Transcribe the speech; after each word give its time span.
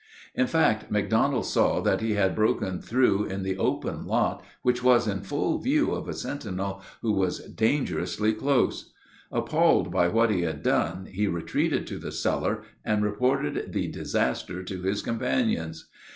In 0.33 0.47
fact, 0.47 0.89
McDonald 0.89 1.45
saw 1.45 1.79
that 1.79 2.01
he 2.01 2.13
had 2.15 2.33
broken 2.35 2.81
through 2.81 3.25
in 3.25 3.43
the 3.43 3.55
open 3.59 4.07
lot 4.07 4.43
which 4.63 4.81
was 4.83 5.05
all 5.07 5.13
in 5.13 5.21
full 5.21 5.59
view 5.59 5.91
of 5.93 6.07
a 6.07 6.13
sentinel 6.15 6.81
who 7.03 7.11
was 7.11 7.41
dangerously 7.51 8.33
close. 8.33 8.93
Appalled 9.31 9.91
by 9.91 10.07
what 10.07 10.31
he 10.31 10.41
had 10.41 10.63
done, 10.63 11.05
he 11.05 11.27
retreated 11.27 11.85
to 11.85 11.99
the 11.99 12.11
cellar 12.11 12.63
and 12.83 13.03
reported 13.03 13.73
the 13.73 13.89
disaster 13.89 14.63
to 14.63 14.81
his 14.81 15.03
companions. 15.03 15.87